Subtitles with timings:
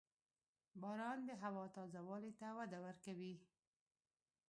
[0.81, 3.33] •باران د هوا تازه والي ته وده ورکوي.